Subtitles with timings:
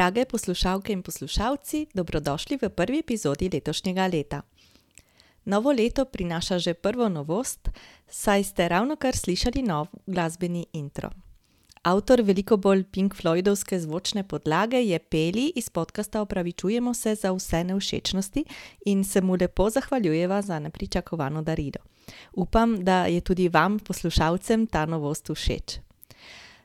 [0.00, 4.42] Drage poslušalke in poslušalci, dobrodošli v prvi epizodi letošnjega leta.
[5.44, 7.68] Novo leto prinaša že prvo novost,
[8.08, 11.10] saj ste ravno kar slišali nov glasbeni intro.
[11.82, 17.64] Avtor veliko bolj Pink Floydovske zvočne podlage je Peli iz podcasta Opravičujemo se za vse
[17.64, 18.44] nevšečnosti
[18.86, 21.84] in se mu lepo zahvaljujeva za nepričakovano darilo.
[22.32, 25.89] Upam, da je tudi vam, poslušalcem, ta novost všeč.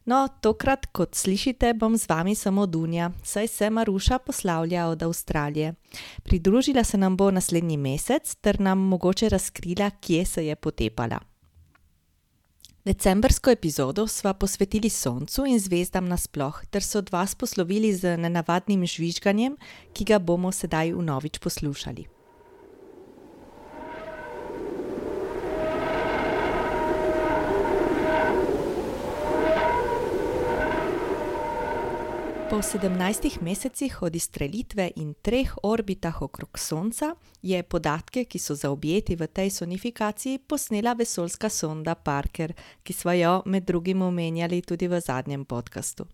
[0.06, 5.74] No, tokrat, kot slišite, bom z vami samo Dunja, saj se Maruša poslavlja od Avstralije.
[6.24, 11.20] Pridružila se nam bo naslednji mesec ter nam mogoče razkrila, kje se je potepala.
[12.86, 18.86] Decembrsko epizodo sva posvetili Soncu in zvezdam nasploh ter se od vas poslovili z nenavadnim
[18.86, 19.58] žvižganjem,
[19.94, 22.15] ki ga bomo sedaj vnovič poslušali.
[32.56, 39.16] Po sedemnajstih mesecih od izstrelitve in treh orbitah okrog Sonca je podatke, ki so zaobjeti
[39.16, 45.02] v tej sonifikaciji, posnela vesoljska sonda Parker, ki sva jo med drugim omenjali tudi v
[45.02, 46.08] zadnjem podkastu.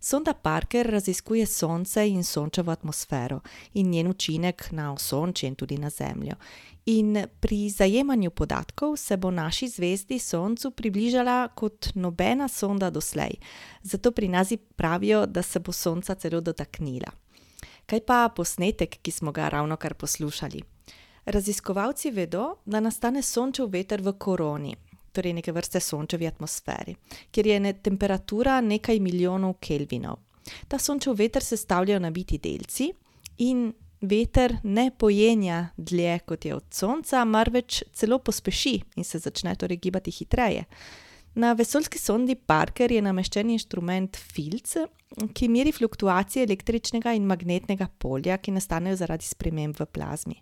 [0.00, 3.40] Sonda Parker raziskuje Sonce in Sončevo atmosfero
[3.74, 6.34] in njen učinek na Osončje in tudi na Zemljo.
[6.86, 13.38] In pri zajemanju podatkov se bo naši zvezdi Soncu približala kot nobena sonda doslej,
[13.82, 17.12] zato pri nas pravijo, da se bo Sonca celo dotaknila.
[17.86, 20.62] Kaj pa posnetek, ki smo ga ravno kar poslušali?
[21.24, 24.74] Raziskovalci vedo, da nastane sončev veter v koroni,
[25.12, 26.96] torej neke vrste sončevi atmosferi,
[27.30, 30.18] kjer je ne temperatura nekaj milijonov kelvinov.
[30.68, 32.90] Ta sončev veter sestavljajo nabiti delci
[33.38, 39.54] in veter ne pojenja dlje kot je od sonca, marveč celo pospeši in se začne
[39.56, 40.64] torej gibati hitreje.
[41.34, 44.74] Na vesoljski sondi Parker je nameščen inštrument filc,
[45.32, 50.36] ki meri fluktuacije električnega in magnetnega polja, ki nastanejo zaradi sprememb v plazmi.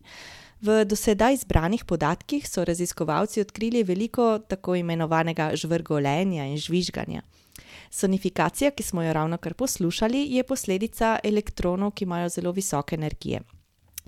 [0.60, 7.22] V do sedaj zbranih podatkih so raziskovalci odkrili veliko tako imenovanega žvrgolenja in žvižganja.
[7.90, 13.40] Sonifikacija, ki smo jo ravno kar poslušali, je posledica elektronov, ki imajo zelo visoke energije.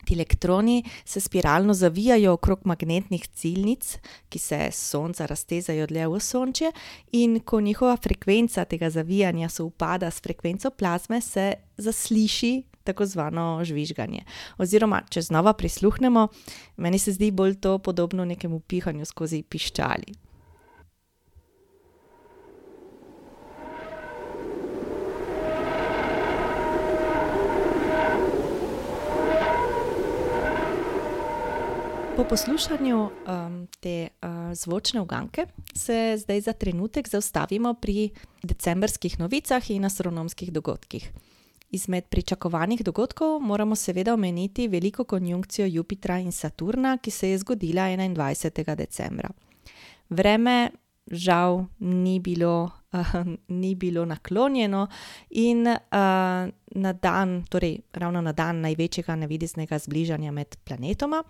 [0.04, 3.98] Ti elektroni se spiralno zavijajo okrog magnetnih ciljnic,
[4.28, 6.72] ki se s Sonca raztezajo dlje v Osončje,
[7.12, 14.25] in ko njihova frekvenca tega zavijanja sovpada s frekvenco plazme, se zasliši tako zvano žvižganje.
[14.59, 16.28] Oziroma, če znova prisluhnemo,
[16.76, 20.14] meni se zdi bolj to podobno nekemu pihanju skozi piščali.
[32.22, 38.10] Po poslušanju um, te uh, zvočne uganke se zdaj za trenutek zaustavimo pri
[38.43, 41.11] decembrskih novicah in astronomskih dogodkih.
[41.71, 47.82] Izmed pričakovanih dogodkov moramo seveda omeniti veliko konjunkcijo Jupitra in Saturna, ki se je zgodila
[47.82, 48.77] 21.
[48.77, 49.28] decembra.
[50.09, 50.71] Vreme
[51.06, 53.15] žal ni bilo, uh,
[53.61, 54.87] ni bilo naklonjeno
[55.31, 55.77] in uh,
[56.75, 61.23] na dan, torej ravno na dan največjega nevidnega zbližanja med planetoma,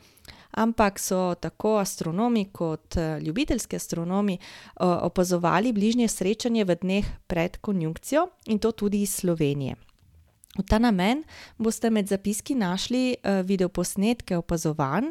[0.51, 8.29] ampak so tako astronomi kot ljubiteljski astronomi uh, opazovali bližnje srečanje v dneh pred konjunkcijo
[8.47, 9.92] in to tudi iz Slovenije.
[10.53, 11.23] V ta namen
[11.57, 15.07] boste med zapiski našli uh, videoposnetke opazovanj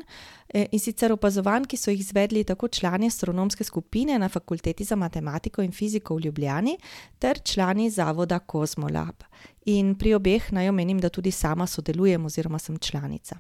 [0.54, 4.96] eh, in sicer opazovanj, ki so jih izvedli tako člani astronomske skupine na Fakulteti za
[4.96, 6.78] matematiko in fiziko v Ljubljani,
[7.20, 9.24] ter člani zavoda Cosmolab.
[9.66, 13.40] In pri obeh naj omenim, da tudi sama sodelujem oziroma sem članica.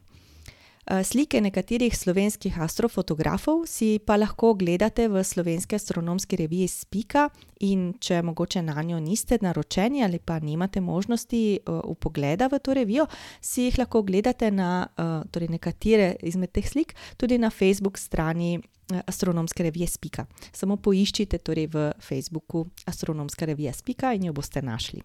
[0.92, 7.30] Eh, slike nekaterih slovenskih astrofotografov si pa lahko ogledate v slovenski astronomski reviji Spika,
[7.60, 13.06] in če mogoče na njo niste naročeni ali pa nimate možnosti upogleda v to revijo,
[13.42, 18.58] si jih lahko ogledate na eh, torej nekatere izmed teh slik tudi na Facebook strani
[18.58, 20.26] eh, astronomske revije Spika.
[20.52, 25.00] Samo poiščite torej v Facebooku astronomska revija Spika in jo boste našli.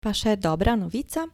[0.00, 1.26] Pa še dobra novica.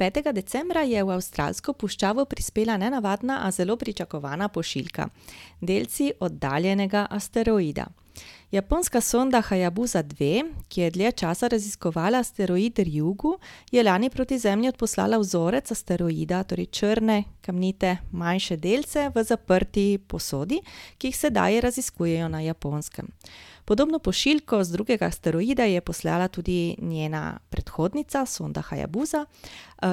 [0.00, 0.32] 5.
[0.32, 5.08] decembra je v avstralsko puščavo prispela nenavadna, a zelo pričakovana pošiljka:
[5.60, 7.84] delci oddaljenega asteroida.
[8.50, 10.30] Japonska sonda Hayabusa 2,
[10.68, 13.36] ki je dlje časa raziskovala asteroid Ryugu,
[13.70, 20.62] je lani proti Zemlji odposlala vzorec asteroida, torej črne, kamnite, manjše delce v zaprti posodi,
[20.98, 23.12] ki jih sedaj raziskujejo na Japonskem.
[23.70, 29.24] Podobno pošiljko z drugega asteroida je poslala tudi njena predhodnica, sonda Hayabusa.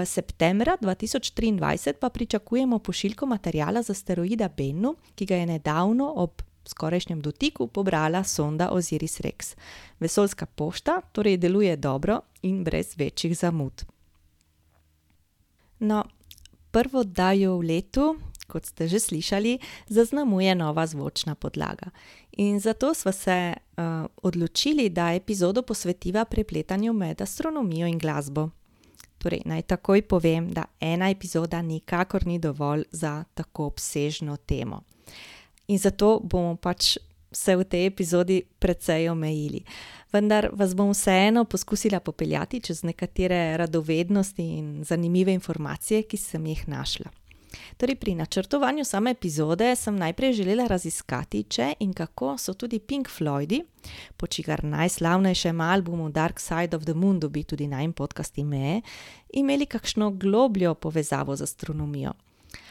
[0.06, 7.22] Septembra 2023 pa pričakujemo pošiljko materijala z asteroida Bennu, ki ga je nedavno ob skorajšnjem
[7.22, 9.56] dotiku pobrala sonda Osiris Rex.
[10.00, 13.86] Vesoljska pošta torej deluje dobro in brez večjih zamud.
[15.80, 16.04] No,
[16.72, 18.16] prvo oddajo v letu,
[18.48, 21.90] kot ste že slišali, zaznamuje nova zvočna podlaga.
[22.32, 23.84] In zato smo se uh,
[24.24, 28.50] odločili, da epizodo posvetiva prepletanju med astronomijo in glasbo.
[29.18, 34.82] Torej, naj takoj povem, da ena epizoda nikakor ni dovolj za tako obsežno temo.
[35.68, 36.98] In zato bomo pač
[37.32, 39.64] se v tej epizodi precej omejili.
[40.14, 46.68] Vendar vas bom vseeno poskusila popeljati čez nekatere radovednosti in zanimive informacije, ki sem jih
[46.68, 47.12] našla.
[47.78, 53.10] Torej, pri načrtovanju same epizode sem najprej želela raziskati, če in kako so tudi Pink
[53.10, 53.62] Floydi,
[54.18, 58.82] po čigar najslavnejšem albumu Dark Side of the Moon dobi tudi najmen podcast ime,
[59.34, 62.14] imeli kakšno globljo povezavo z astronomijo.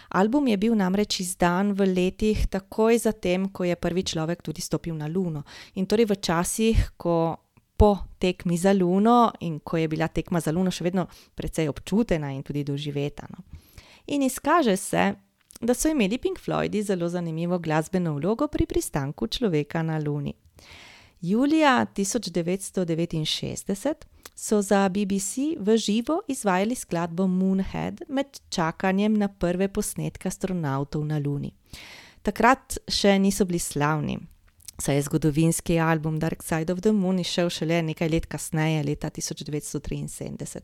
[0.08, 4.94] Album je bil namreč izdan v letih takoj zatem, ko je prvi človek tudi stopil
[4.94, 5.42] na Luno.
[5.74, 7.36] In torej v časih, ko
[7.76, 12.32] po tekmi za Luno in ko je bila tekma za Luno še vedno precej občutena
[12.32, 13.26] in tudi doživeta.
[13.30, 13.65] No
[14.06, 15.14] in izkaže se,
[15.60, 20.34] da so imeli Pink Floydi zelo zanimivo glasbeno vlogo pri pristanku človeka na Luni.
[21.20, 23.94] Julija 1969
[24.34, 31.18] so za BBC v živo izvajali skladbo Moonhead med čakanjem na prve posnetke astronautov na
[31.18, 31.52] Luni.
[32.22, 34.18] Takrat še niso bili slavni,
[34.78, 39.10] saj je zgodovinski album Dark Side of the Moon izšel šele nekaj let kasneje, leta
[39.10, 40.60] 1973.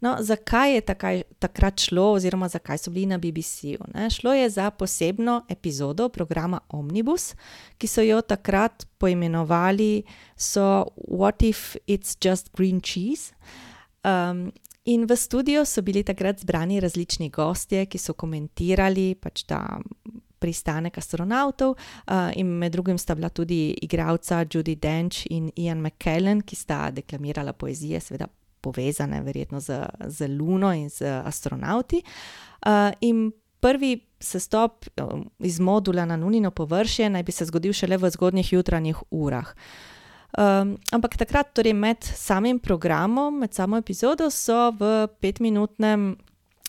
[0.00, 3.78] No, zakaj je takaj, takrat šlo, oziroma zakaj so bili na BBC-ju?
[4.10, 7.34] Šlo je za posebno epizodo programa Omnibus,
[7.78, 10.02] ki so jo takrat poimenovali
[10.36, 13.32] so What if it's just green cheese?
[14.04, 14.52] Um,
[14.84, 19.80] in v studio so bili takrat zbrani različni gostje, ki so komentirali pač ta.
[20.38, 26.44] Pristanek astronautov, uh, in med drugim sta bila tudi igralca Judy Dench in Ian McKellen,
[26.46, 28.28] ki sta deklamirala poezije, seveda
[28.60, 32.02] povezane, verjetno z, z Luno in z astronauti.
[32.66, 37.96] Uh, in prvi sestop um, iz modula na Lunino površje naj bi se zgodil šele
[37.96, 39.54] v zgodnjih jutranjih urah.
[40.38, 46.16] Um, ampak takrat, torej med samim programom, med samo epizodo, so v petminutnem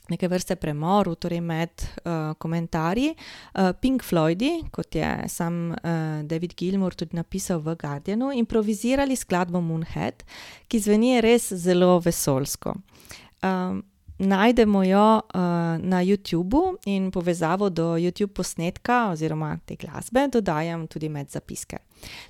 [0.09, 3.13] neke vrste premoru, torej med uh, komentarji.
[3.53, 9.61] Uh, Pink Floydi, kot je sam uh, David Gilmour tudi napisal v Guardianu, improvizirali skladbo
[9.61, 10.25] Moonhead,
[10.67, 12.75] ki zveni res zelo vesolsko.
[13.45, 13.83] Um,
[14.19, 15.21] najdemo jo uh,
[15.79, 21.77] na YouTubu in povezavo do YouTube posnetka oziroma te glasbe dodajam tudi med zapiske.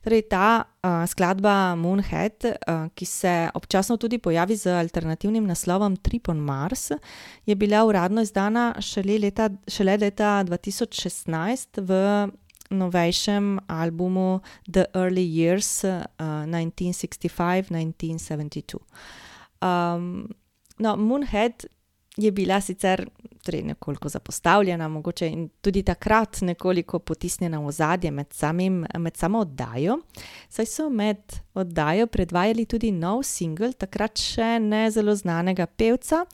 [0.03, 2.51] Torej, ta uh, skladba Moonhead, uh,
[2.93, 6.91] ki se občasno tudi pojavi z alternativnim naslovom Trip on Mars,
[7.45, 12.27] je bila uradno izdana šele leta, šele leta 2016 v
[12.69, 14.39] novejšem albumu
[14.71, 18.77] The Early Years uh, 1965-1972.
[19.61, 20.29] Um,
[20.77, 21.65] no, Moonhead
[22.19, 23.05] je bila sicer
[23.45, 29.97] torej nekoliko zapostavljena, mogoče tudi takrat nekoliko potisnjena v zadje med, samim, med samo oddajo,
[30.49, 36.25] saj so med oddajo predvajali tudi nov singel, takrat še ne zelo znanega pevca.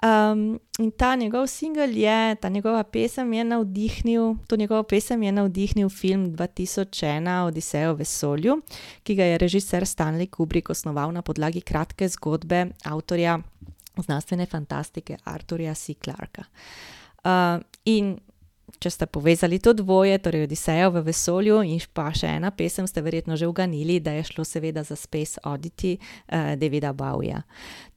[0.00, 5.32] Um, in ta njegov singel je, ta njegova pesem je navdihnil, to njegovo pesem je
[5.32, 8.56] navdihnil film 2001 Odiseja v vesolju,
[9.02, 13.38] ki ga je režiser Stanley Kubrick osnoval na podlagi kratke zgodbe avtorja
[13.96, 15.94] znanstvene fantastike Arturja C.
[15.94, 16.44] Clarka.
[17.24, 18.16] Uh, in
[18.78, 23.02] če ste povezali to dvoje, torej Odisejo v vesolju in pa še ena pesem, ste
[23.02, 27.42] verjetno že uganili, da je šlo seveda za Space Oddity uh, Davida Bowija.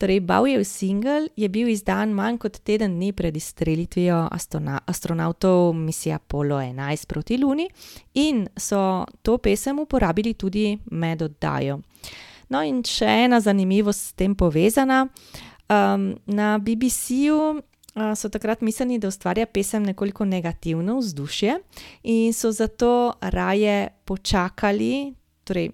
[0.01, 4.25] Torej, Bowijev singel je bil izdan manj kot teden dni pred izstrelitvijo
[4.85, 7.69] astronautov misije Apollo 11 proti Luni
[8.13, 11.79] in so to pesem uporabili tudi med oddajo.
[12.49, 15.07] No, in še ena zanimivost s tem povezana.
[15.69, 17.37] Um, na BBC-ju
[17.95, 21.59] uh, so takrat mislili, da ustvarja pesem nekoliko negativno vzdušje
[22.03, 25.71] in so zato raje počakali, torej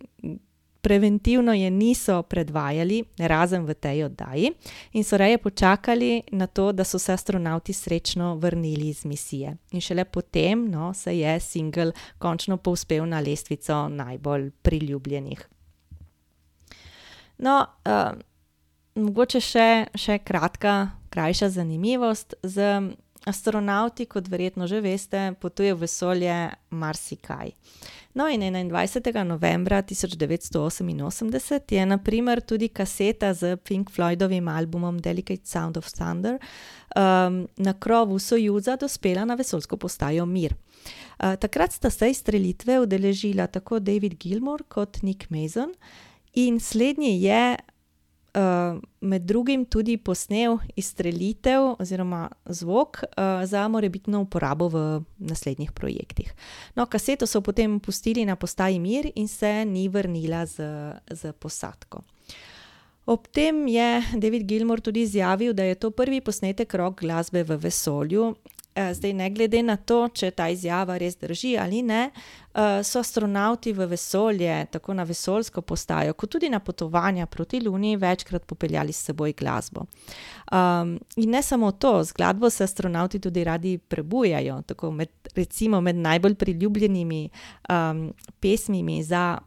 [0.82, 4.52] preventivno je niso predvajali, razen v tej oddaji,
[4.94, 9.58] in so raje počakali na to, da so se astronauti srečno vrnili iz misije.
[9.72, 15.48] In šele potem no, se je singel končno povzpel na lestvico najbolj priljubljenih.
[17.38, 18.20] No, uh,
[19.00, 22.36] mogoče še, še kratka, krajša zanimivost.
[22.44, 26.38] Z astronauti, kot verjetno že veste, potujejo v vesolje
[26.72, 27.52] marsikaj.
[28.14, 29.24] No, in 21.
[29.24, 36.40] novembra 1988 je naprimer tudi kaseta z Pink Floydovim albumom Delicate Sound of Thunder
[36.96, 40.56] um, na krovu Sojuza dospela na vesoljsko postajo Mir.
[41.20, 45.74] Uh, takrat sta se izstrelitve udeležila tako David Gilmour kot Nick Mason,
[46.34, 47.58] in slednji je
[48.34, 54.84] uh, med drugim tudi posnel izstrelitev oziroma zvok uh, za morebitno uporabo v
[55.18, 56.34] naslednjih projektih.
[56.76, 60.62] No, kaseto so potem pustili na postaji Mir in se ni vrnila z,
[61.12, 62.04] z posadko.
[63.06, 67.58] Ob tem je David Gilmour tudi izjavil, da je to prvi posnetek rock glasbe v
[67.58, 68.36] vesolju
[68.94, 73.74] zdaj, ne glede na to, če ta izjava res drži ali ne, eh, so astronauti
[73.74, 79.10] v vesolje, tako na vesoljsko postajo, kot tudi na potovanja proti Luni, večkrat popeljali s
[79.10, 79.86] seboj glasbo.
[80.52, 84.62] Um, in ne samo to, z glasbo se astronauti tudi radi prebujajo.
[84.92, 87.30] Med, recimo med najbolj priljubljenimi
[87.70, 89.38] um, pesmimi za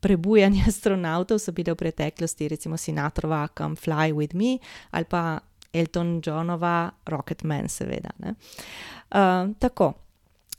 [0.00, 4.58] prebujanje astronautov so bile v preteklosti, recimo Sinatrova, Come Fly with Me
[4.90, 5.40] ali pa
[5.72, 8.10] Elton Johnova, Rocketman, seveda.
[8.22, 9.92] Uh, tako.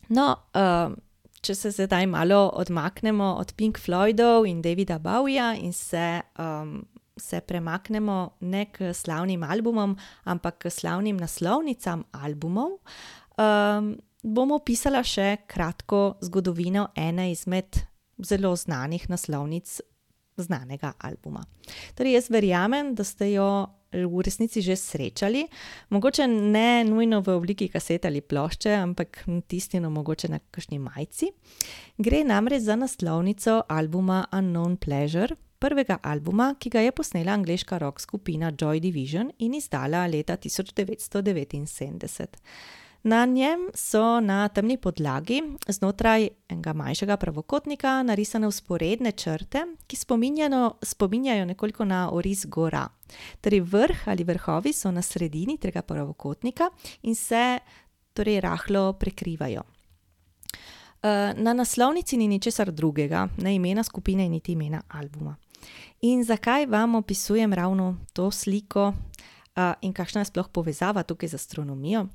[0.09, 0.93] No, uh,
[1.43, 6.85] če se zdaj malo odmaknemo od Pink Floydov in Davida Bowija in se, um,
[7.17, 12.77] se premaknemo ne k slavnim albumom, ampak k slavnim naslovnicam albumov,
[13.37, 13.93] um,
[14.23, 17.83] bomo opisala še kratko zgodovino ene izmed
[18.23, 19.81] zelo znanih naslovnic
[20.37, 21.43] znanega albuma.
[21.95, 23.49] Torej, jaz verjamem, da ste jo
[23.93, 25.47] v resnici že srečali,
[25.89, 31.31] mogoče ne nujno v obliki kasete ali plošče, ampak tistino mogoče na kakšni majci.
[31.97, 37.99] Gre namreč za naslovnico albuma Unknown Pleasure, prvega albuma, ki ga je posnela angliška rock
[38.01, 42.27] skupina Joy Division in izdala leta 1979.
[43.03, 49.97] Na njem so na temni podlagi znotraj enega manjšega pravokotnika narisane usporedne črte, ki
[50.83, 52.87] spominjajo nekoliko na oris gora.
[53.41, 56.69] Torej, vrh ali vrhovi so na sredini tega pravokotnika
[57.01, 57.59] in se
[58.13, 59.63] torej rahlo prekrivajo.
[61.03, 65.35] Eh, na naslovnici ni ničesar drugega, ne imena skupine, niti imena albuma.
[66.01, 68.93] In zakaj vam opisujem ravno to sliko
[69.55, 72.07] eh, in kakšna je sploh povezava tukaj z astronomijo?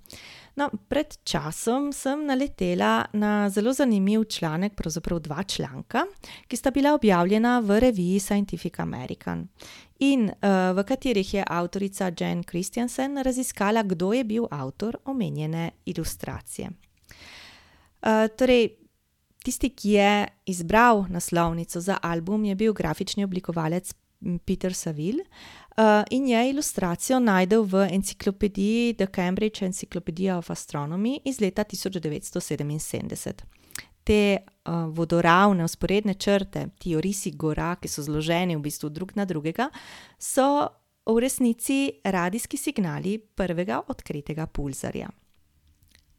[0.59, 6.03] No, pred časom sem naletela na zelo zanimiv članek, pravzaprav dva članka,
[6.49, 9.47] ki sta bila objavljena v reviji Scientific American
[9.99, 16.71] in uh, v katerih je avtorica Jen Christiansen raziskala, kdo je bil avtor omenjene ilustracije.
[16.71, 18.69] Uh, torej,
[19.45, 23.95] tisti, ki je izbral naslovnico za album, je bil grafični oblikovalec
[24.45, 25.23] Peter Saville.
[25.79, 33.33] Uh, in je ilustracijo najdel v enciklopediji The Cambridge Encyclopedia of Astronomy iz leta 1977.
[34.05, 39.25] Te uh, vodoravne, usporedne črte, ti orisi gora, ki so zloženi v bistvu drug na
[39.25, 39.69] drugega,
[40.19, 40.67] so
[41.07, 45.09] v resnici radijski signali prvega odkritega pulzarja.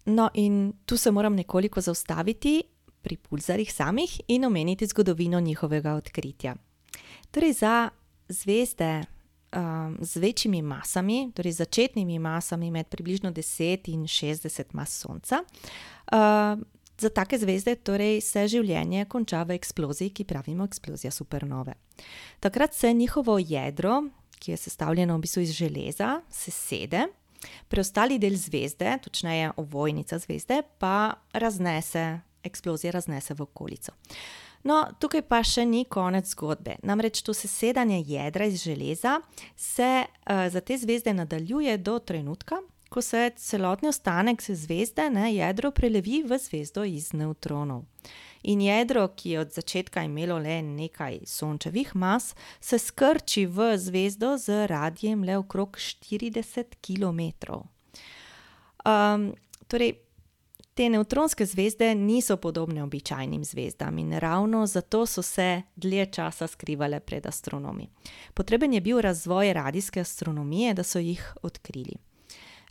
[0.05, 2.63] No, in tu se moram nekoliko zaustaviti
[3.01, 6.55] pri pulzarjih samih in omeniti zgodovino njihovega odkritja.
[7.31, 7.89] Torej, za
[8.29, 9.18] zvezde
[9.55, 15.43] um, z večjimi masami, torej začetnimi masami med približno 10 in 60 mas Sonca.
[16.11, 16.59] Uh,
[16.99, 21.73] za take zvezde torej se življenje konča v eksploziji, ki pravimo eksplozija supernove.
[22.39, 24.03] Takrat se njihovo jedro,
[24.39, 27.07] ki je sestavljeno v bistvu iz železa, sesede,
[27.67, 33.95] preostali del zvezde, točneje ovojnica zvezde, pa raznese, eksplozija raznese v okolico.
[34.63, 36.75] No, tukaj pa še ni konec zgodbe.
[36.83, 39.19] Namreč to sesedanje jedra iz železa
[39.55, 45.71] se uh, za te zvezde nadaljuje do trenutka, ko se celotni ostanek zvezde, ne, jedro,
[45.71, 47.85] prelevi v zvezdo iz nevtronov.
[48.43, 54.37] In jedro, ki je od začetka imelo le nekaj sončevih mas, se skrči v zvezdo
[54.37, 57.59] z radijem le okrog 40 km.
[58.87, 59.33] Um,
[59.67, 59.99] torej,
[60.79, 66.99] Te nevtronske zvezde niso podobne običajnim zvezdam in ravno zato so se dlje časa skrivale
[66.99, 67.89] pred astronomi.
[68.33, 71.95] Potreben je bil razvoj radijske astronomije, da so jih odkrili.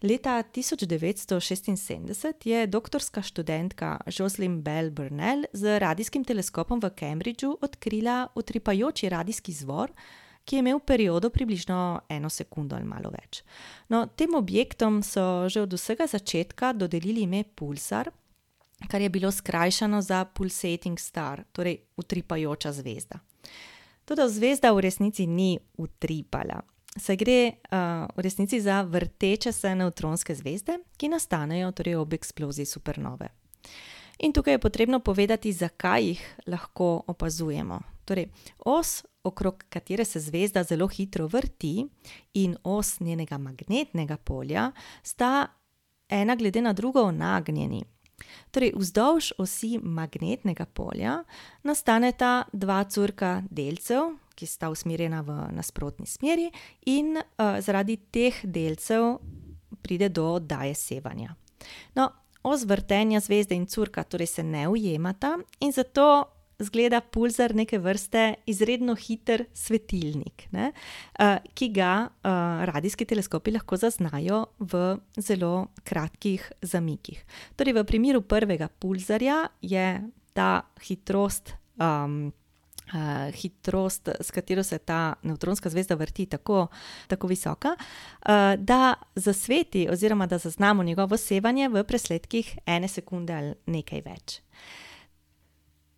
[0.03, 9.09] Leta 1976 je doktorska študentka Jocelyn Bell Burnell z radijskim teleskopom v Cambridgeu odkrila utripajoči
[9.09, 9.93] radijski zvor,
[10.49, 13.43] ki je imel periodo približno eno sekundo ali malo več.
[13.93, 18.09] No, tem objektom so že od vsega začetka dodelili ime Pulsar,
[18.89, 23.21] kar je bilo skrajšano za Pulsating Star, torej utripajoča zvezda.
[24.09, 26.63] Tudi zvezda v resnici ni utripala.
[26.97, 32.67] Saj gre uh, v resnici za vrteče se nevtronske zvezde, ki nastanejo torej ob eksploziji
[32.67, 33.29] supernove.
[34.25, 37.98] In tukaj je potrebno povedati, zakaj jih lahko opazujemo.
[38.09, 38.31] Torej,
[38.65, 41.85] os, okrog katere se zvezda zelo hitro vrti,
[42.35, 44.71] in os njenega magnetnega polja
[45.03, 45.47] sta
[46.09, 47.83] ena glede na drugo nagnjeni.
[48.51, 51.19] Torej, vzdolž osi magnetnega polja
[51.63, 56.49] nastaneta dva curka delcev, ki sta usmerjena v nasprotni smeri,
[56.87, 59.19] in uh, zaradi teh delcev
[59.83, 61.35] pride do oddaje sevanja.
[61.95, 62.09] No,
[62.43, 68.35] os vrtenja zvezde in curka torej se ne ujemata in zato zgleda pulzar neke vrste
[68.51, 70.73] izredno hiter svetilnik, ne,
[71.21, 77.23] uh, ki ga uh, radijski teleskopi lahko zaznajo v zelo kratkih zamikih.
[77.57, 79.89] Torej, v primeru prvega pulzarja je
[80.35, 81.55] ta hitrost.
[81.79, 82.33] Um,
[82.89, 86.71] Uh, hitrost, s katero se ta nevtronska zvezda vrti, tako,
[87.07, 93.53] tako visoka, uh, da zasveti, oziroma da zaznamo njegovo sevanje v presledkih ene sekunde ali
[93.67, 94.41] nekaj več.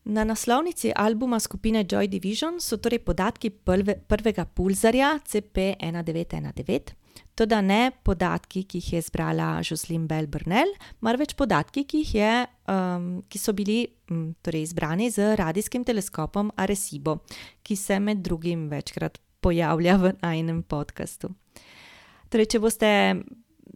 [0.04, 6.94] Na naslovnici albuma skupine Joy Division so torej podatki prve, prvega pulzarja CP1919,
[7.36, 10.72] tudi ne podatki, ki jih je zbrala Jocelyn Bell Burnell,
[11.04, 12.32] marveč podatki, ki, je,
[12.72, 17.18] um, ki so bili um, torej izbrani z radijskim teleskopom Arecibo,
[17.62, 21.34] ki se med drugim večkrat pojavlja v enem podkastu.
[22.32, 22.90] Torej, če boste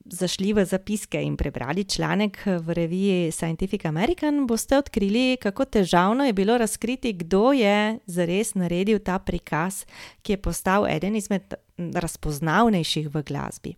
[0.04, 6.32] zašli v zapiske in prebrali članek v reviji Scientific American, boste odkrili, kako težavno je
[6.32, 9.84] bilo razkriti, kdo je zares naredil ta prikaz,
[10.22, 13.74] ki je postal eden izmed razpoznavnejših v glasbi.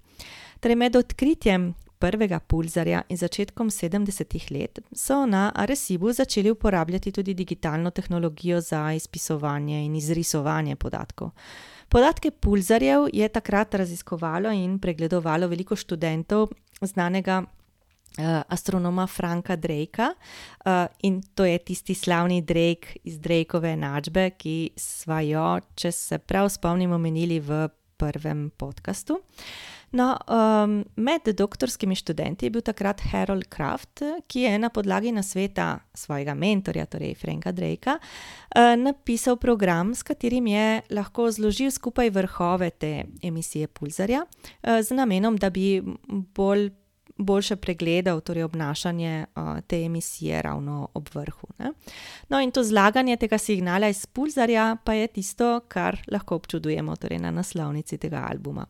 [0.60, 7.34] Torej, med odkritjem prvega pulzarja in začetkom 70-ih let so na Arecibu začeli uporabljati tudi
[7.34, 11.30] digitalno tehnologijo za izpisovanje in izrisovanje podatkov.
[11.88, 16.48] Podatke pulzarjev je takrat raziskovalo in pregledovalo veliko študentov
[16.80, 17.42] znanega
[18.18, 24.70] uh, astronoma Franka Drakea uh, in to je tisti slavni Drake iz Drakeove enačbe, ki
[24.76, 29.20] sva jo, če se prav spomnimo, menili v prvem podkastu.
[29.96, 35.78] No, um, med doktorskimi študenti je bil takrat Harold Kraft, ki je na podlagi nasveta
[35.96, 42.70] svojega mentorja, torej Franka Drakea, uh, napisal program, s katerim je lahko zložil skupaj vrhove
[42.70, 45.80] te emisije pulzarja, uh, z namenom, da bi
[46.36, 46.68] bolj
[47.16, 51.48] boljše pregledal torej obnašanje uh, te emisije ravno ob vrhu.
[51.58, 51.72] Ne?
[52.28, 57.18] No, in to zlaganje tega signala iz pulzarja pa je tisto, kar lahko občudujemo torej
[57.18, 58.66] na naslovnici tega albuma.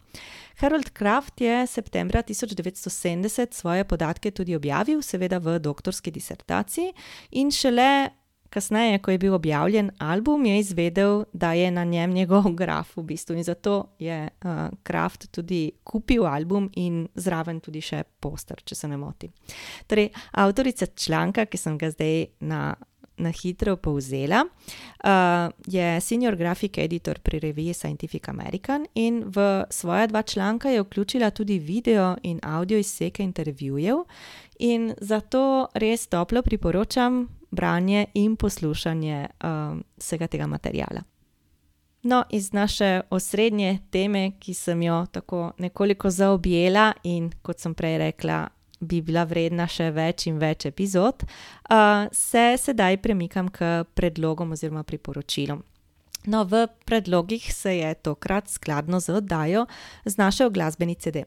[0.57, 6.93] Harold Kraft je septembra 1970 svoje podatke tudi objavil, seveda v doktorski disertaciji,
[7.31, 8.09] in šele
[8.51, 13.03] kasneje, ko je bil objavljen album, je izvedel, da je na njem njegov graf v
[13.03, 14.51] bistvu in zato je uh,
[14.83, 19.33] Kraft tudi kupil album in zraven tudi še poster, če se ne motim.
[19.87, 22.75] Torej, avtorica članka, ki sem ga zdaj na.
[23.17, 30.07] Na hitro povzela, uh, je senior graphic editor pri reviji Scientific American in v svoja
[30.07, 34.05] dva članka je vključila tudi video in audio izseke intervjujev,
[34.59, 41.03] in zato res toplo priporočam branje in poslušanje um, vsega tega materijala.
[42.07, 47.99] No, iz naše osrednje teme, ki sem jo tako nekoliko zaobjela in kot sem prej
[47.99, 48.45] rekla,
[48.81, 54.85] bi bila vredna še več in več epizod, uh, se sedaj premikam k predlogom oziroma
[54.85, 55.65] priporočilom.
[56.27, 59.67] No, v predlogih se je tokrat skladno z oddajo
[60.05, 61.27] znašel glasbeni CD.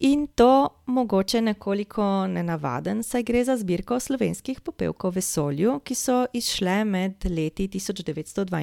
[0.00, 6.26] In to mogoče nekoliko nenavaden, saj gre za zbirko slovenskih popevkov v vesolju, ki so
[6.32, 8.60] izšle med leti 1962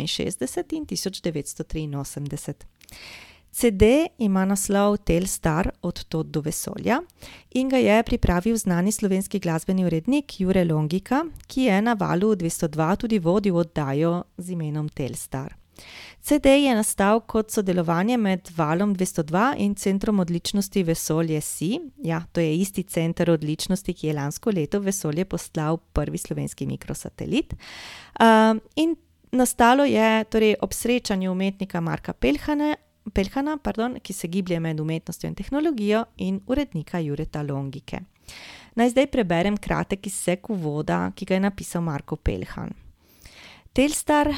[0.75, 2.53] in 1983.
[3.53, 3.83] CD
[4.17, 7.01] ima naslov Telstar od tod do vesolja
[7.51, 12.95] in ga je pripravil znani slovenski glasbeni urednik Jure Longika, ki je na valu 202
[12.95, 15.62] tudi vodil oddajo z imenom Telstar.
[16.23, 21.79] CD je nastal kot sodelovanje med Valom 202 in Centrom odličnosti Vesolje SI.
[22.03, 26.67] Ja, to je isti center odličnosti, ki je lansko leto v vesolje poslal prvi slovenski
[26.67, 27.53] mikrosatelit.
[28.19, 28.95] Uh, in
[29.31, 32.75] nastalo je torej ob srečanju umetnika Marka Pelhane,
[33.13, 37.99] Pelhana, pardon, ki se giblje med umetnostjo in tehnologijo, in urednika Jureta Longike.
[38.75, 42.71] Naj zdaj preberem kratek izsek uvoda, ki ga je napisal Marko Pelhan.
[43.73, 44.35] Telstar uh,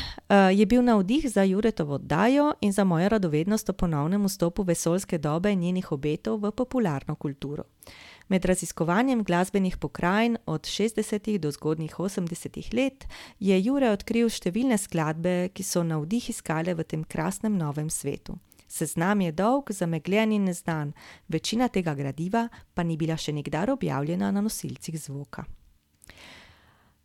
[0.60, 5.52] je bil navdih za Juretovo oddajo in za mojo radovednost o ponovnem vstopu vesoljske dobe
[5.52, 7.64] in njenih obetov v popularno kulturo.
[8.28, 11.38] Med raziskovanjem glasbenih pokrajin od 60.
[11.38, 12.74] do zgodnjih 80.
[12.74, 13.08] let
[13.40, 18.38] je Jure odkril številne skladbe, ki so navdih iskale v tem krasnem novem svetu.
[18.68, 20.94] Seznam je dolg, zamegljen in neznan,
[21.28, 25.44] večina tega gradiva pa ni bila še nikdar objavljena na nosilcih zvoka.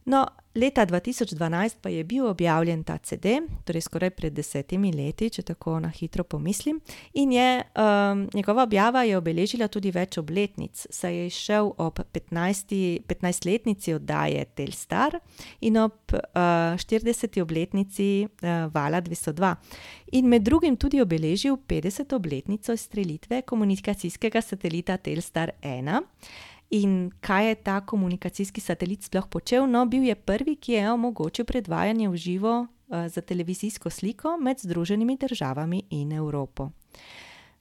[0.05, 3.27] No, leta 2012 pa je bil objavljen ta CD,
[3.65, 6.81] torej skoraj pred desetimi leti, če tako na hitro pomislim,
[7.15, 13.95] in je, um, njegova objava je obeležila tudi več obletnic, saj je izšel ob petnajstletnici
[13.95, 15.21] oddaje Telstar
[15.61, 19.55] in ob uh, štirideseti obletnici uh, Vala dvesto dva.
[20.13, 26.01] In med drugim tudi obeležil petdeseto obletnico izstrelitve komunikacijskega satelita Telstar ena.
[26.71, 29.67] In kaj je ta komunikacijski satelit sploh počel?
[29.67, 34.63] No, bil je prvi, ki je omogočil predvajanje v živo uh, za televizijsko sliko med
[34.63, 36.71] Združenimi državami in Evropo.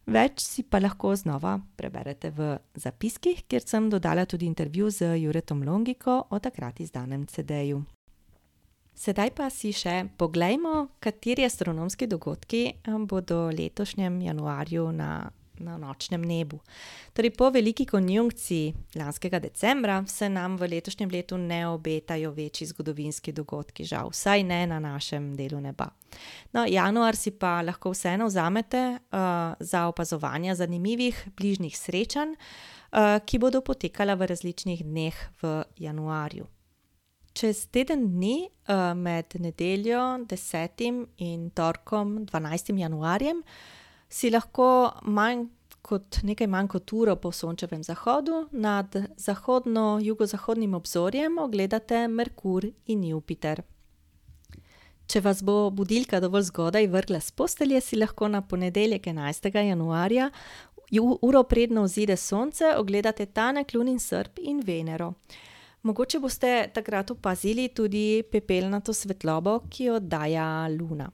[0.10, 5.62] Več si pa lahko znova preberete v zapiskih, kjer sem dodala tudi intervju z Juretom
[5.64, 7.84] Longiko o takrat izdanem CD-ju.
[9.00, 12.64] Sedaj pa si še poglejmo, kateri astronomski dogodki
[13.08, 16.60] bodo letošnjem januarju na na nočnem nebu.
[17.14, 23.32] Torej, po veliki konjunkciji lanskega decembra se nam v letošnjem letu ne obetajo večji zgodovinski
[23.32, 25.90] dogodki, žal, vsaj ne na našem delu neba.
[26.54, 29.20] No, januar si pa lahko vseeno vzamete uh,
[29.60, 36.48] za opazovanje zanimivih bližnjih srečanj, uh, ki bodo potekala v različnih dneh v januarju.
[37.34, 41.06] Čez teden dni, uh, med nedeljo 10.
[41.18, 42.74] in torkom 12.
[42.80, 43.44] januarjem,
[44.10, 45.48] si lahko manj
[45.82, 53.62] kot nekaj manj kot uro po sončevem zahodu nad zahodno-jugozahodnim obzorjem ogledate Merkur in Jupiter.
[55.10, 59.50] Če vas bo budilka dovolj zgodaj vrgla s postelje, si lahko na ponedeljek 11.
[59.68, 60.30] januarja,
[61.22, 65.14] uro predno vzide sonce, ogledate tanek lunin srp in Venero.
[65.82, 71.10] Mogoče boste takrat opazili tudi pepelnato svetlobo, ki jo oddaja Luna.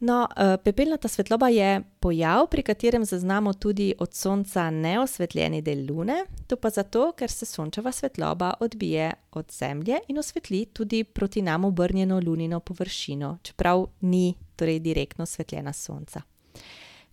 [0.00, 6.24] No, eh, pepelnata svetloba je pojav, pri katerem zaznamo tudi od Sonca neosvetljeni del Lune,
[6.46, 11.64] to pa zato, ker se sončeva svetloba odbije od Zemlje in osvetli tudi proti nam
[11.64, 16.22] obrnjeno lunino površino, čeprav ni torej direktno osvetljena Sonca.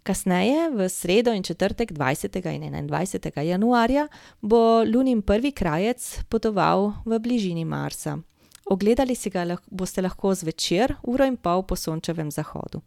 [0.03, 2.53] Kasneje, v sredo in četrtek 20.
[2.55, 3.41] in 21.
[3.41, 4.07] januarja,
[4.41, 8.17] bo Lunin prvi krajec potoval v bližini Marsa.
[8.69, 12.81] Ogledali si ga boste lahko zvečer, uro in pol po sončevem zahodu.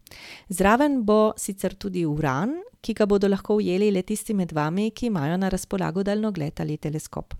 [0.49, 5.09] Zraven bo sicer tudi uran, ki ga bodo lahko ujeli le tisti med vami, ki
[5.09, 7.33] imajo na razpolago daljnogled ali teleskop.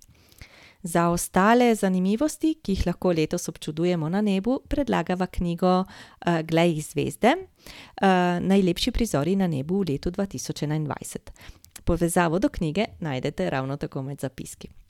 [0.83, 7.35] Za ostale zanimivosti, ki jih lahko letos občudujemo na nebu, predlagava knjigo uh, Glej zvezde,
[7.37, 11.29] uh, najlepši prizori na nebu v letu 2021.
[11.85, 14.80] Povezavo do knjige najdete ravno tako med zapiski.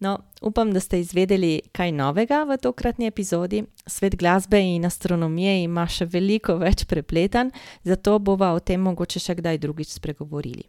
[0.00, 3.64] No, upam, da ste izvedeli kaj novega v tokratni epizodi.
[3.86, 7.50] Svet glasbe in astronomije ima še veliko več prepletanj,
[7.82, 10.68] zato bova o tem mogoče še kdaj drugič spregovorili.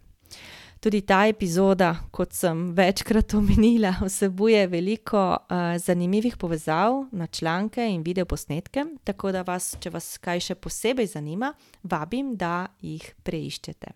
[0.80, 8.02] Tudi ta epizoda, kot sem večkrat omenila, vsebuje veliko uh, zanimivih povezav na članke in
[8.02, 11.52] videoposnetke, tako da vas, če vas kaj še posebej zanima,
[11.84, 13.94] vabim, da jih preiščete.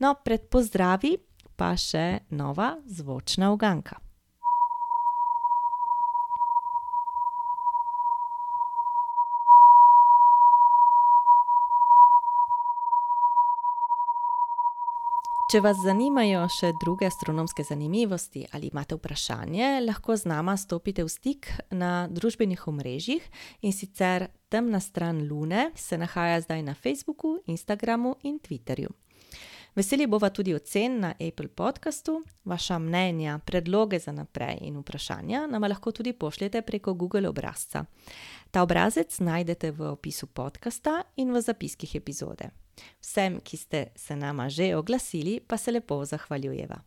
[0.00, 1.14] No, pred pozdravi
[1.56, 4.00] pa še nova zvočna uganka.
[15.56, 21.08] Če vas zanimajo še druge astronomske zanimivosti ali imate vprašanje, lahko z nama stopite v
[21.08, 23.24] stik na družbenih omrežjih
[23.64, 28.92] in sicer temna stran Lune se nahaja zdaj na Facebooku, Instagramu in Twitterju.
[29.76, 35.64] Veseli bova tudi ocen na Apple podcastu, vaša mnenja, predloge za naprej in vprašanja nam
[35.64, 37.84] lahko tudi pošljete preko Google obrazca.
[38.56, 42.48] Ta obrazec najdete v opisu podcasta in v zapiskih epizode.
[43.04, 46.80] Vsem, ki ste se nama že oglasili, pa se lepo zahvaljujeva.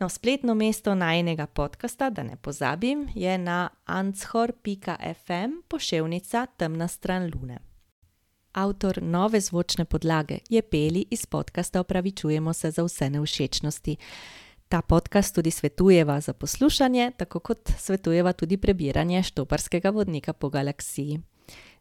[0.00, 7.58] No, spletno mesto najnega podcasta, da ne pozabim, je na anchor.fm poševnica temna stran lune.
[8.52, 13.96] Avtor nove zvočne podlage je Peli iz podcasta Opravičujemo se za vse neušečnosti.
[14.72, 21.20] Ta podcast tudi svetujeva za poslušanje, tako kot svetujeva tudi prebiranje štoparskega vodnika po galaksiji.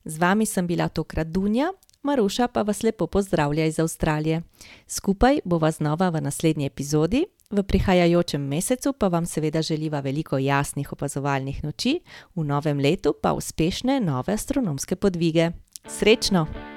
[0.05, 1.71] Z vami sem bila tokrat Dunja,
[2.03, 4.41] Maruša pa vas lepo pozdravlja iz Avstralije.
[4.87, 10.93] Skupaj bova znova v naslednji epizodi, v prihajajočem mesecu pa vam seveda želiva veliko jasnih
[10.93, 11.99] opazovalnih noči,
[12.35, 15.51] v novem letu pa uspešne nove astronomske podvige.
[15.87, 16.70] Srečno!